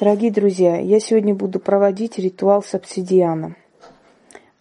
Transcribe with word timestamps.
Дорогие 0.00 0.30
друзья, 0.30 0.78
я 0.78 0.98
сегодня 0.98 1.34
буду 1.34 1.60
проводить 1.60 2.18
ритуал 2.18 2.62
с 2.62 2.74
обсидианом. 2.74 3.54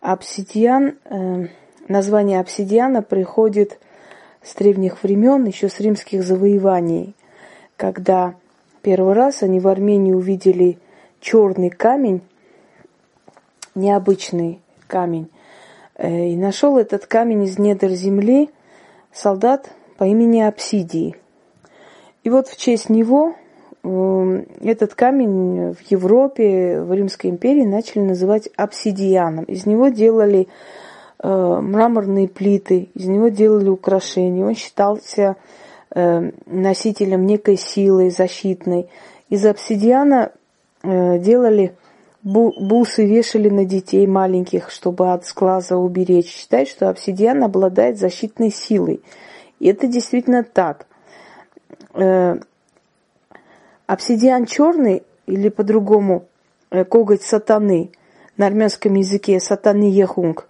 Обсидиан, 0.01 0.97
э, 1.05 1.47
название 1.87 2.41
обсидиана 2.41 3.01
приходит 3.01 3.79
с 4.43 4.53
древних 4.55 5.01
времен, 5.01 5.45
еще 5.45 5.69
с 5.69 5.79
римских 5.79 6.23
завоеваний, 6.23 7.15
когда 7.77 8.35
первый 8.81 9.13
раз 9.13 9.41
они 9.41 9.61
в 9.61 9.69
Армении 9.69 10.11
увидели 10.11 10.77
черный 11.21 11.69
камень, 11.69 12.19
необычный 13.75 14.59
камень, 14.87 15.29
э, 15.95 16.31
и 16.31 16.35
нашел 16.35 16.77
этот 16.77 17.05
камень 17.05 17.45
из 17.45 17.57
недр 17.57 17.91
земли 17.91 18.49
солдат 19.13 19.71
по 19.95 20.03
имени 20.03 20.41
Апсидий. 20.41 21.15
И 22.25 22.29
вот 22.29 22.49
в 22.49 22.57
честь 22.57 22.89
него 22.89 23.35
этот 23.83 24.93
камень 24.93 25.73
в 25.73 25.81
Европе, 25.89 26.81
в 26.81 26.93
Римской 26.93 27.29
империи 27.29 27.63
начали 27.63 28.01
называть 28.01 28.49
обсидианом. 28.57 29.45
Из 29.45 29.65
него 29.65 29.87
делали 29.87 30.47
э, 31.21 31.27
мраморные 31.27 32.27
плиты, 32.27 32.89
из 32.93 33.05
него 33.05 33.29
делали 33.29 33.69
украшения. 33.69 34.45
Он 34.45 34.55
считался 34.55 35.37
э, 35.95 36.31
носителем 36.45 37.25
некой 37.25 37.55
силы 37.55 38.11
защитной. 38.11 38.89
Из 39.29 39.45
обсидиана 39.45 40.33
э, 40.83 41.19
делали 41.19 41.75
бусы, 42.21 43.05
вешали 43.05 43.47
на 43.47 43.63
детей 43.63 44.05
маленьких, 44.05 44.71
чтобы 44.71 45.13
от 45.13 45.25
сглаза 45.25 45.77
уберечь. 45.77 46.27
Считают, 46.27 46.67
что 46.67 46.89
обсидиан 46.89 47.43
обладает 47.45 47.97
защитной 47.97 48.51
силой. 48.51 49.01
И 49.59 49.67
это 49.67 49.87
действительно 49.87 50.43
так. 50.43 50.85
Обсидиан 53.89 54.45
черный 54.45 55.01
или 55.25 55.49
по-другому 55.49 56.25
э, 56.69 56.85
коготь 56.85 57.23
сатаны 57.23 57.89
на 58.37 58.45
армянском 58.45 58.93
языке 58.93 59.39
сатаны 59.39 59.89
ехунг. 59.89 60.47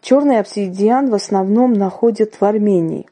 Черный 0.00 0.40
обсидиан 0.40 1.10
в 1.10 1.14
основном 1.14 1.74
находят 1.74 2.40
в 2.40 2.42
Армении. 2.42 3.08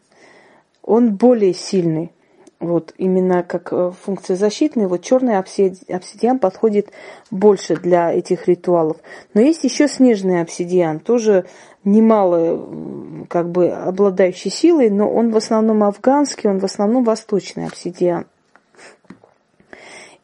Он 0.82 1.14
более 1.16 1.52
сильный. 1.52 2.10
Вот 2.58 2.94
именно 2.96 3.42
как 3.42 3.70
э, 3.70 3.92
функция 4.02 4.36
защитная, 4.36 4.88
вот 4.88 5.02
черный 5.02 5.36
обсидиан 5.36 6.38
подходит 6.38 6.88
больше 7.30 7.76
для 7.76 8.14
этих 8.14 8.48
ритуалов. 8.48 8.96
Но 9.34 9.42
есть 9.42 9.62
еще 9.62 9.88
снежный 9.88 10.40
обсидиан, 10.40 11.00
тоже 11.00 11.44
немало 11.84 13.26
как 13.28 13.50
бы 13.50 13.68
обладающий 13.68 14.50
силой, 14.50 14.88
но 14.88 15.06
он 15.06 15.32
в 15.32 15.36
основном 15.36 15.84
афганский, 15.84 16.48
он 16.48 16.60
в 16.60 16.64
основном 16.64 17.04
восточный 17.04 17.66
обсидиан. 17.66 18.24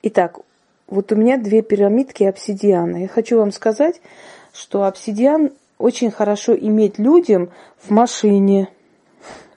Итак, 0.02 0.40
вот 0.86 1.12
у 1.12 1.16
меня 1.16 1.36
две 1.36 1.60
пирамидки 1.60 2.24
обсидиана. 2.24 3.02
Я 3.02 3.08
хочу 3.08 3.38
вам 3.38 3.52
сказать, 3.52 4.00
что 4.54 4.84
обсидиан 4.84 5.50
очень 5.76 6.10
хорошо 6.10 6.56
иметь 6.56 6.98
людям 6.98 7.50
в 7.76 7.90
машине, 7.90 8.68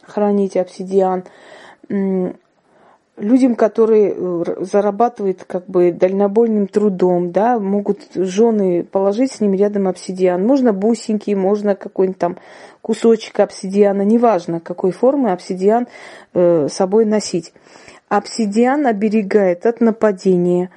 хранить 0.02 0.58
обсидиан, 0.58 1.24
людям, 3.18 3.56
которые 3.56 4.14
э, 4.16 4.44
зарабатывают 4.62 5.46
как 5.46 5.66
бы 5.68 5.92
дальнобойным 5.92 6.68
трудом, 6.68 7.32
да, 7.32 7.58
могут 7.60 8.00
жены 8.14 8.84
положить 8.84 9.32
с 9.32 9.40
ним 9.40 9.54
рядом 9.54 9.88
обсидиан. 9.88 10.46
Можно 10.46 10.74
бусинки, 10.74 11.32
можно 11.32 11.76
какой-нибудь 11.76 12.20
там 12.20 12.38
кусочек 12.82 13.40
обсидиана, 13.40 14.02
неважно, 14.02 14.60
какой 14.60 14.92
формы 14.92 15.32
обсидиан 15.32 15.88
э, 16.34 16.68
собой 16.70 17.06
носить. 17.06 17.54
Обсидиан 18.16 18.86
оберегает 18.86 19.66
от 19.66 19.82
нападения, 19.82 20.70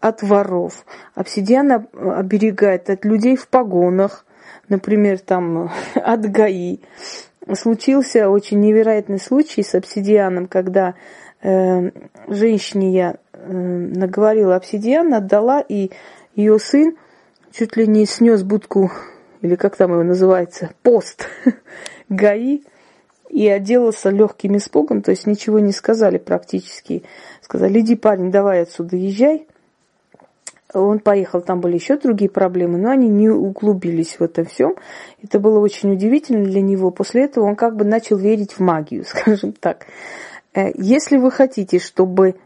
от 0.00 0.24
воров. 0.24 0.84
Обсидиан 1.14 1.86
оберегает 1.92 2.90
от 2.90 3.04
людей 3.04 3.36
в 3.36 3.46
погонах, 3.46 4.26
например, 4.68 5.20
там 5.20 5.70
от 5.94 6.28
ГАИ. 6.28 6.80
Случился 7.54 8.28
очень 8.28 8.58
невероятный 8.58 9.20
случай 9.20 9.62
с 9.62 9.76
обсидианом, 9.76 10.48
когда 10.48 10.94
э, 11.42 11.90
женщине 12.26 12.92
я 12.92 13.14
э, 13.34 13.52
наговорила 13.52 14.56
обсидиан, 14.56 15.14
отдала, 15.14 15.60
и 15.60 15.92
ее 16.34 16.58
сын 16.58 16.96
чуть 17.52 17.76
ли 17.76 17.86
не 17.86 18.04
снес 18.04 18.42
будку, 18.42 18.90
или 19.42 19.54
как 19.54 19.76
там 19.76 19.92
его 19.92 20.02
называется, 20.02 20.70
пост 20.82 21.28
ГАИ, 22.08 22.62
и 23.30 23.48
отделался 23.48 24.10
легким 24.10 24.56
испугом, 24.56 25.02
то 25.02 25.12
есть 25.12 25.26
ничего 25.26 25.60
не 25.60 25.72
сказали 25.72 26.18
практически. 26.18 27.04
Сказали, 27.40 27.80
иди, 27.80 27.94
парень, 27.94 28.30
давай 28.30 28.62
отсюда 28.62 28.96
езжай. 28.96 29.46
Он 30.72 31.00
поехал, 31.00 31.40
там 31.40 31.60
были 31.60 31.74
еще 31.74 31.96
другие 31.96 32.30
проблемы, 32.30 32.78
но 32.78 32.90
они 32.90 33.08
не 33.08 33.28
углубились 33.28 34.18
в 34.18 34.22
это 34.22 34.44
все. 34.44 34.74
Это 35.22 35.40
было 35.40 35.58
очень 35.58 35.92
удивительно 35.92 36.44
для 36.44 36.60
него. 36.60 36.90
После 36.90 37.24
этого 37.24 37.44
он 37.44 37.56
как 37.56 37.76
бы 37.76 37.84
начал 37.84 38.16
верить 38.16 38.52
в 38.52 38.60
магию, 38.60 39.04
скажем 39.06 39.52
так. 39.52 39.86
Э, 40.54 40.70
если 40.74 41.16
вы 41.16 41.30
хотите, 41.30 41.78
чтобы 41.78 42.36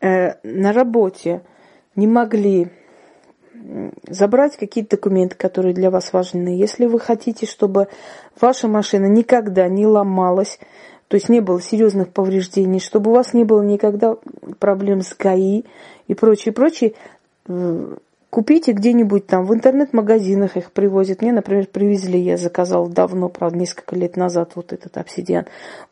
э, 0.00 0.34
на 0.42 0.72
работе 0.72 1.42
не 1.94 2.06
могли 2.06 2.68
забрать 4.08 4.56
какие-то 4.56 4.96
документы, 4.96 5.36
которые 5.36 5.74
для 5.74 5.90
вас 5.90 6.12
важны. 6.12 6.48
Если 6.48 6.86
вы 6.86 7.00
хотите, 7.00 7.46
чтобы 7.46 7.88
ваша 8.40 8.68
машина 8.68 9.06
никогда 9.06 9.68
не 9.68 9.86
ломалась, 9.86 10.58
то 11.08 11.16
есть 11.16 11.28
не 11.28 11.40
было 11.40 11.60
серьезных 11.60 12.12
повреждений, 12.12 12.80
чтобы 12.80 13.10
у 13.10 13.14
вас 13.14 13.32
не 13.32 13.44
было 13.44 13.62
никогда 13.62 14.16
проблем 14.58 15.02
с 15.02 15.14
ГАИ 15.16 15.64
и 16.08 16.14
прочее, 16.14 16.52
прочее, 16.52 16.94
купите 18.30 18.72
где-нибудь 18.72 19.26
там, 19.26 19.46
в 19.46 19.54
интернет-магазинах 19.54 20.56
их 20.56 20.72
привозят. 20.72 21.22
Мне, 21.22 21.32
например, 21.32 21.66
привезли, 21.66 22.18
я 22.18 22.36
заказал 22.36 22.88
давно, 22.88 23.28
правда, 23.28 23.58
несколько 23.58 23.94
лет 23.96 24.16
назад 24.16 24.52
вот 24.56 24.72
этот 24.72 24.96
обсидиан. 24.96 25.46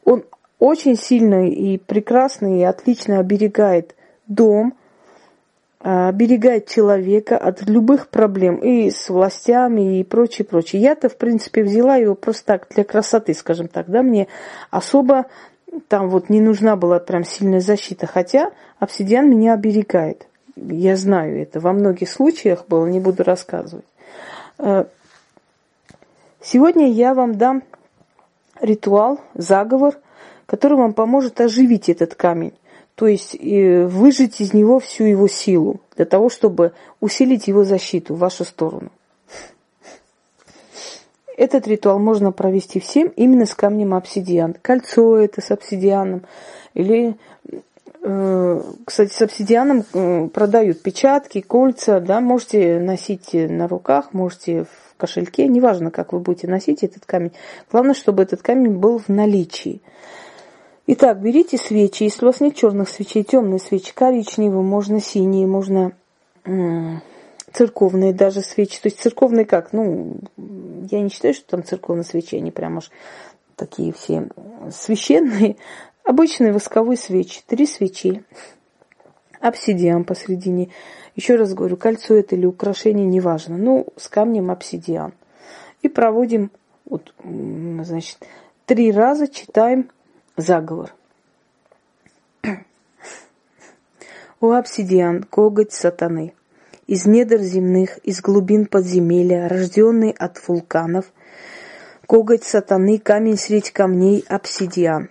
Он 0.05 0.25
очень 0.59 0.97
сильный 0.97 1.51
и 1.51 1.79
прекрасный, 1.79 2.61
и 2.61 2.65
отлично 2.65 3.19
оберегает 3.19 3.95
дом– 4.27 4.75
оберегает 5.85 6.67
человека 6.67 7.37
от 7.37 7.69
любых 7.69 8.09
проблем 8.09 8.57
и 8.57 8.91
с 8.91 9.11
властями 9.11 10.01
и 10.01 10.05
прочее, 10.05 10.47
прочее. 10.47 10.81
Я-то, 10.81 11.11
в 11.11 11.19
принципе, 11.19 11.63
взяла 11.63 11.97
его 11.97 12.15
просто 12.15 12.47
так, 12.47 12.69
для 12.71 12.85
красоты, 12.85 13.35
скажем 13.35 13.69
так, 13.69 13.91
да, 13.91 14.03
мне 14.03 14.27
особо 14.71 15.27
там 15.89 16.09
вот 16.09 16.31
не 16.31 16.41
нужна 16.41 16.77
была 16.77 17.01
прям 17.01 17.23
сильная 17.23 17.61
защита, 17.61 18.07
хотя 18.07 18.53
обсидиан 18.79 19.29
меня 19.29 19.53
оберегает. 19.53 20.27
Я 20.57 20.97
знаю 20.97 21.43
это, 21.43 21.61
во 21.61 21.75
многих 21.75 22.09
случаях 22.09 22.67
было, 22.67 22.87
не 22.87 23.01
буду 23.01 23.23
рассказывать. 23.23 23.85
А, 24.57 24.87
сегодня 26.41 26.91
я 26.91 27.13
вам 27.13 27.35
дам 27.35 27.63
ритуал, 28.59 29.21
заговор, 29.35 29.97
который 30.47 30.79
вам 30.79 30.95
поможет 30.95 31.43
оживить 31.43 31.91
этот 31.91 32.15
камень 32.15 32.55
то 32.95 33.07
есть 33.07 33.37
выжить 33.41 34.41
из 34.41 34.55
него 34.55 34.79
всю 34.79 35.05
его 35.05 35.29
силу, 35.29 35.81
для 35.97 36.05
того, 36.05 36.29
чтобы 36.29 36.73
усилить 37.01 37.49
его 37.49 37.65
защиту 37.65 38.15
в 38.15 38.19
вашу 38.19 38.45
сторону. 38.45 38.91
Этот 41.37 41.67
ритуал 41.67 41.99
можно 41.99 42.31
провести 42.31 42.79
всем 42.79 43.09
именно 43.09 43.47
с 43.47 43.55
камнем 43.55 43.95
обсидиан. 43.95 44.55
Кольцо 44.63 45.17
это 45.17 45.41
с 45.41 45.51
обсидианом. 45.51 46.23
Или, 46.75 47.17
э, 48.03 48.63
кстати, 48.85 49.13
с 49.13 49.21
обсидианом 49.21 49.85
э, 49.93 50.29
продают 50.29 50.83
печатки, 50.83 51.41
кольца. 51.41 51.99
Да, 51.99 52.21
можете 52.21 52.79
носить 52.79 53.33
на 53.33 53.67
руках, 53.67 54.13
можете 54.13 54.65
в 54.65 54.97
кошельке. 54.97 55.49
Неважно, 55.49 55.91
как 55.91 56.13
вы 56.13 56.21
будете 56.21 56.47
носить 56.47 56.85
этот 56.85 57.05
камень. 57.05 57.33
Главное, 57.71 57.95
чтобы 57.95 58.23
этот 58.23 58.43
камень 58.43 58.77
был 58.77 59.01
в 59.01 59.09
наличии. 59.09 59.83
Итак, 60.87 61.21
берите 61.21 61.57
свечи. 61.57 62.05
Если 62.05 62.25
у 62.25 62.29
вас 62.29 62.41
нет 62.41 62.57
черных 62.57 62.91
свечей, 62.91 63.25
темные 63.25 63.59
свечи, 63.59 63.95
коричневые, 63.95 64.63
можно 64.63 65.01
синие, 65.01 65.47
можно 65.47 65.93
церковные 67.53 68.13
даже 68.13 68.43
свечи. 68.43 68.81
То 68.81 68.89
есть 68.89 69.01
церковные 69.01 69.47
как? 69.47 69.73
Ну, 69.73 70.19
я 70.91 71.01
не 71.01 71.09
считаю, 71.09 71.33
что 71.33 71.47
там 71.47 71.65
церковные 71.65 72.05
свечи, 72.05 72.35
они 72.37 72.51
прям 72.51 72.77
уж 72.77 72.91
такие 73.57 73.95
все 73.95 74.29
священные. 74.71 75.57
Обычные 76.05 76.53
восковые 76.53 76.99
свечи. 76.99 77.41
Три 77.47 77.67
свечи. 77.67 78.23
Обсидиан 79.41 80.05
посередине. 80.05 80.69
Еще 81.17 81.37
раз 81.37 81.55
говорю, 81.55 81.79
кольцо 81.79 82.15
это 82.15 82.37
или 82.37 82.45
украшение, 82.45 83.07
неважно. 83.07 83.57
Ну, 83.57 83.87
с 83.97 84.09
камнем 84.09 84.51
обсидиан. 84.51 85.15
И 85.81 85.89
проводим, 85.89 86.51
вот, 86.85 87.15
значит, 87.23 88.19
три 88.67 88.93
раза 88.93 89.29
читаем 89.29 89.91
Заговор. 90.37 90.93
О 94.41 94.53
обсидиан, 94.53 95.23
коготь 95.23 95.73
сатаны, 95.73 96.35
из 96.89 97.07
недр 97.07 97.39
земных, 97.39 97.99
из 97.99 98.21
глубин 98.21 98.67
подземелья, 98.67 99.49
рожденный 99.49 100.11
от 100.11 100.43
вулканов, 100.49 101.07
коготь 102.09 102.43
сатаны, 102.43 102.99
камень 102.99 103.39
средь 103.39 103.71
камней, 103.71 104.25
обсидиан. 104.29 105.09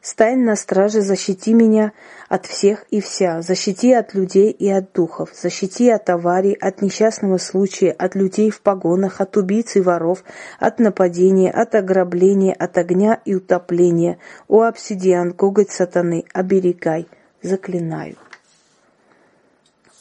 Стань 0.00 0.44
на 0.44 0.56
страже, 0.56 1.00
защити 1.00 1.54
меня 1.54 1.92
от 2.28 2.46
всех 2.46 2.84
и 2.90 3.00
вся. 3.00 3.42
Защити 3.42 3.92
от 3.94 4.14
людей 4.14 4.50
и 4.50 4.70
от 4.70 4.84
духов. 4.94 5.30
Защити 5.34 5.90
от 5.90 6.08
аварий, 6.08 6.56
от 6.60 6.82
несчастного 6.82 7.38
случая, 7.38 7.94
от 7.98 8.14
людей 8.14 8.50
в 8.50 8.60
погонах, 8.60 9.20
от 9.20 9.36
убийц 9.36 9.76
и 9.76 9.80
воров, 9.80 10.22
от 10.60 10.78
нападения, 10.78 11.50
от 11.50 11.74
ограбления, 11.74 12.54
от 12.54 12.78
огня 12.78 13.20
и 13.24 13.34
утопления. 13.34 14.18
О, 14.46 14.62
обсидиан, 14.62 15.32
коготь 15.32 15.70
сатаны, 15.70 16.24
оберегай, 16.32 17.08
заклинаю. 17.42 18.16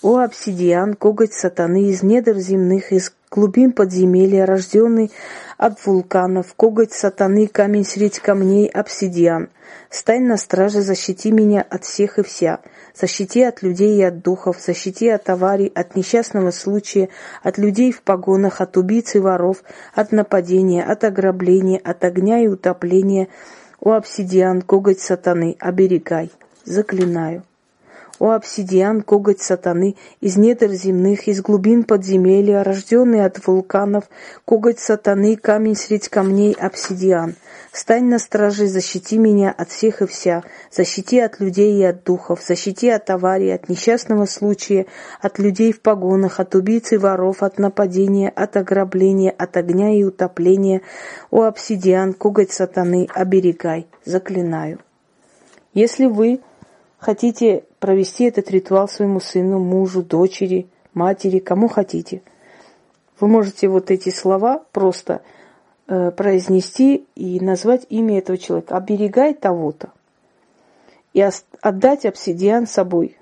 О, 0.04 0.20
обсидиан, 0.20 0.94
коготь 0.94 1.34
сатаны 1.34 1.90
из 1.90 2.04
недр 2.04 2.38
земных, 2.38 2.92
из 2.92 3.12
глубин 3.30 3.72
подземелья, 3.72 4.46
рожденный 4.46 5.12
от 5.58 5.86
вулканов, 5.86 6.54
коготь 6.56 6.94
сатаны, 6.94 7.48
камень 7.48 7.86
средь 7.86 8.20
камней, 8.20 8.68
обсидиан. 8.68 9.50
Стань 9.90 10.24
на 10.24 10.38
страже, 10.38 10.82
защити 10.82 11.32
меня 11.32 11.66
от 11.70 11.84
всех 11.84 12.20
и 12.20 12.24
вся. 12.24 12.60
Защити 12.94 13.44
от 13.44 13.64
людей 13.64 14.00
и 14.00 14.04
от 14.04 14.22
духов, 14.22 14.60
защити 14.60 15.10
от 15.10 15.30
аварий, 15.30 15.72
от 15.76 15.96
несчастного 15.96 16.52
случая, 16.52 17.10
от 17.44 17.58
людей 17.58 17.92
в 17.92 18.02
погонах, 18.02 18.62
от 18.62 18.78
убийц 18.78 19.16
и 19.16 19.20
воров, 19.20 19.64
от 19.94 20.12
нападения, 20.12 20.84
от 20.84 21.04
ограбления, 21.04 21.80
от 21.84 22.04
огня 22.04 22.40
и 22.44 22.48
утопления. 22.48 23.28
О, 23.80 23.94
обсидиан, 23.94 24.62
коготь 24.62 25.00
сатаны, 25.00 25.56
оберегай, 25.60 26.32
заклинаю. 26.66 27.44
О 28.20 28.32
обсидиан, 28.32 29.04
коготь 29.04 29.42
сатаны, 29.42 29.96
из 30.22 30.38
недр 30.38 30.72
земных, 30.72 31.28
из 31.28 31.42
глубин 31.42 31.84
подземелья, 31.84 32.64
рожденный 32.64 33.24
от 33.24 33.46
вулканов, 33.46 34.06
коготь 34.44 34.80
сатаны, 34.80 35.36
камень 35.36 35.76
средь 35.76 36.10
камней, 36.10 36.56
обсидиан. 36.60 37.36
Стань 37.72 38.06
на 38.06 38.18
страже, 38.18 38.66
защити 38.68 39.20
меня 39.20 39.54
от 39.56 39.70
всех 39.70 40.02
и 40.02 40.08
вся, 40.08 40.44
защити 40.72 41.20
от 41.20 41.40
людей 41.40 41.80
и 41.80 41.84
от 41.84 42.04
духов, 42.04 42.42
защити 42.42 42.90
от 42.90 43.08
аварий, 43.12 43.52
от 43.52 43.70
несчастного 43.70 44.26
случая, 44.26 44.88
от 45.22 45.38
людей 45.38 45.72
в 45.72 45.82
погонах, 45.82 46.40
от 46.40 46.56
убийц 46.56 46.94
и 46.94 46.98
воров, 46.98 47.44
от 47.44 47.60
нападения, 47.60 48.30
от 48.30 48.58
ограбления, 48.58 49.30
от 49.30 49.58
огня 49.58 49.94
и 49.94 50.04
утопления. 50.04 50.82
О 51.30 51.44
обсидиан, 51.44 52.14
коготь 52.14 52.52
сатаны, 52.52 53.08
оберегай, 53.14 53.86
заклинаю. 54.06 54.80
Если 55.76 56.08
вы 56.08 56.42
хотите 56.98 57.64
провести 57.80 58.26
этот 58.26 58.50
ритуал 58.52 58.88
своему 58.88 59.20
сыну, 59.20 59.60
мужу, 59.60 60.04
дочери, 60.04 60.68
матери, 60.94 61.40
кому 61.40 61.68
хотите. 61.68 62.22
Вы 63.20 63.28
можете 63.28 63.68
вот 63.68 63.92
эти 63.92 64.10
слова 64.10 64.64
просто 64.72 65.22
э, 65.88 66.12
произнести 66.12 67.06
и 67.16 67.40
назвать 67.40 67.86
имя 67.90 68.20
этого 68.20 68.38
человека. 68.38 68.76
Оберегай 68.78 69.34
того-то. 69.34 69.92
И 71.14 71.28
отдать 71.62 72.06
обсидиан 72.06 72.68
собой 72.68 73.18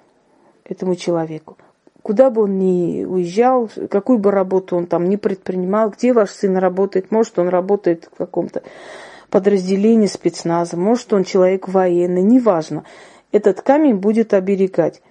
этому 0.65 0.95
человеку. 0.95 1.57
Куда 2.01 2.29
бы 2.29 2.43
он 2.43 2.59
ни 2.59 3.03
уезжал, 3.03 3.69
какую 3.89 4.19
бы 4.19 4.31
работу 4.31 4.75
он 4.75 4.85
там 4.85 5.05
ни 5.05 5.15
предпринимал, 5.15 5.89
где 5.89 6.13
ваш 6.13 6.31
сын 6.31 6.57
работает, 6.57 7.09
может 7.09 7.39
он 7.39 7.47
работает 7.47 8.09
в 8.11 8.17
каком-то 8.17 8.63
подразделении 9.31 10.05
спецназа, 10.05 10.77
может 10.77 11.11
он 11.13 11.23
человек 11.23 11.67
военный, 11.67 12.21
неважно 12.21 12.83
этот 13.35 13.61
камень 13.61 13.95
будет 13.95 14.33
оберегать. 14.33 15.01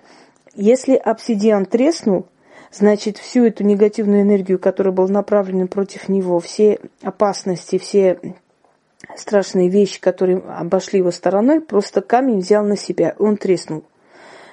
Если 0.55 0.94
обсидиан 0.94 1.67
треснул, 1.67 2.26
значит, 2.73 3.19
всю 3.19 3.44
эту 3.44 3.65
негативную 3.65 4.23
энергию, 4.23 4.59
которая 4.59 4.94
была 4.94 5.09
направлена 5.09 5.67
против 5.67 6.09
него, 6.09 6.41
все 6.41 6.79
опасности, 7.03 7.76
все 7.76 8.19
страшные 9.15 9.69
вещи, 9.69 10.00
которые 10.00 10.38
обошли 10.38 11.00
его 11.00 11.11
стороной, 11.11 11.61
просто 11.61 12.00
камень 12.00 12.38
взял 12.38 12.65
на 12.65 12.79
себя, 12.79 13.15
он 13.19 13.37
треснул. 13.37 13.85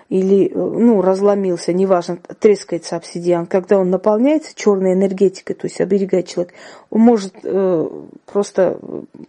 Или, 0.10 0.52
ну, 0.54 1.02
разломился, 1.02 1.72
неважно, 1.72 2.18
трескается 2.40 2.98
обсидиан. 2.98 3.46
Когда 3.46 3.78
он 3.78 3.90
наполняется 3.90 4.54
черной 4.54 4.92
энергетикой, 4.92 5.56
то 5.56 5.68
есть 5.68 5.80
оберегает 5.80 6.28
человека, 6.28 6.56
он 6.90 7.00
может 7.00 7.36
э, 7.46 7.90
просто 8.26 8.78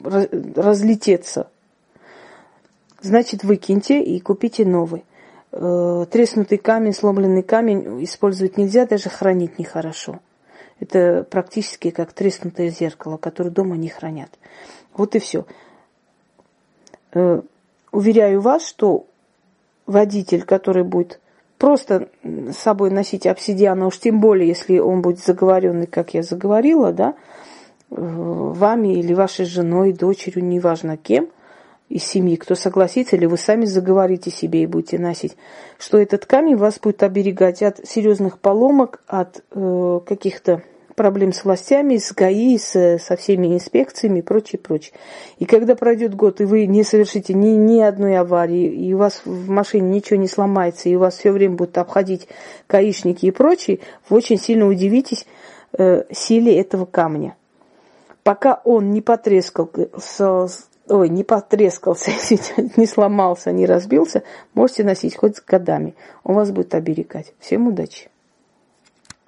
разлететься 0.01 1.47
значит 3.03 3.45
выкиньте 3.45 4.03
и 4.03 4.21
купите 4.21 4.65
новый. 4.65 5.05
Э, 5.51 6.07
треснутый 6.11 6.59
камень, 6.59 6.95
сломленный 6.95 7.43
камень 7.43 8.03
использовать 8.05 8.57
нельзя, 8.57 8.87
даже 8.87 9.11
хранить 9.11 9.59
нехорошо. 9.59 10.21
Это 10.81 11.27
практически 11.31 11.91
как 11.91 12.13
треснутое 12.13 12.71
зеркало, 12.71 13.17
которое 13.17 13.51
дома 13.51 13.77
не 13.77 13.89
хранят. 13.89 14.31
Вот 14.95 15.15
и 15.15 15.19
все. 15.19 15.45
Э, 17.13 17.43
уверяю 17.91 18.41
вас, 18.41 18.67
что 18.67 19.07
водитель, 19.87 20.43
который 20.43 20.85
будет 20.85 21.21
просто 21.59 22.09
с 22.23 22.57
собой 22.57 22.91
носить 22.91 23.27
обсидиан, 23.27 23.83
а 23.83 23.87
уж 23.87 23.99
тем 23.99 24.21
более, 24.21 24.49
если 24.49 24.79
он 24.79 25.03
будет 25.03 25.19
заговоренный, 25.19 25.87
как 25.87 26.15
я 26.15 26.23
заговорила, 26.23 26.93
да, 26.93 27.15
э, 27.91 27.95
вами 27.97 28.95
или 28.95 29.13
вашей 29.13 29.45
женой, 29.45 29.93
дочерью, 29.93 30.45
неважно 30.45 30.97
кем– 30.97 31.29
из 31.93 32.05
семьи, 32.05 32.37
кто 32.37 32.55
согласится, 32.55 33.17
или 33.17 33.27
вы 33.27 33.37
сами 33.37 33.67
заговорите 33.67 34.31
себе 34.31 34.63
и 34.63 34.67
будете 34.67 34.99
носить, 34.99 35.37
что 35.79 35.99
этот 35.99 36.25
камень 36.25 36.57
вас 36.57 36.79
будет 36.81 37.03
оберегать 37.03 37.63
от 37.63 37.87
серьезных 37.87 38.39
поломок, 38.39 39.03
от 39.07 39.45
э, 39.51 40.01
каких-то 40.07 40.63
проблем 40.95 41.35
с 41.35 41.45
властями, 41.45 41.99
с 41.99 42.13
ГАИ, 42.13 42.57
с, 42.57 42.99
со 42.99 43.17
всеми 43.17 43.55
инспекциями 43.55 44.21
и 44.21 44.23
прочее, 44.23 44.59
прочее. 44.59 44.95
И 45.39 45.45
когда 45.45 45.75
пройдет 45.75 46.15
год, 46.15 46.41
и 46.41 46.45
вы 46.45 46.67
не 46.67 46.83
совершите 46.83 47.35
ни, 47.35 47.49
ни 47.49 47.81
одной 47.81 48.17
аварии, 48.17 48.69
и 48.69 48.95
у 48.95 48.99
вас 48.99 49.21
в 49.27 49.51
машине 49.51 49.91
ничего 49.91 50.19
не 50.19 50.29
сломается, 50.29 50.89
и 50.89 50.95
у 50.95 51.01
вас 51.01 51.19
все 51.19 51.31
время 51.31 51.57
будут 51.57 51.77
обходить 51.77 52.27
гаишники 52.71 53.27
и 53.27 53.31
прочее, 53.31 53.81
вы 54.09 54.17
очень 54.17 54.39
сильно 54.39 54.67
удивитесь 54.67 55.27
э, 55.77 56.05
силе 56.11 56.59
этого 56.59 56.87
камня. 56.87 57.37
Пока 58.23 58.61
он 58.65 58.93
не 58.93 59.03
потрескал 59.03 59.71
с, 59.99 60.69
ой, 60.89 61.09
не 61.09 61.25
потрескался, 61.25 62.13
не 62.77 62.87
сломался, 62.87 63.53
не 63.53 63.67
разбился, 63.67 64.23
можете 64.55 64.85
носить 64.85 65.17
хоть 65.17 65.41
годами. 65.45 65.95
Он 66.25 66.35
вас 66.35 66.51
будет 66.51 66.75
оберегать. 66.75 67.35
Всем 67.41 67.69
удачи! 67.69 68.12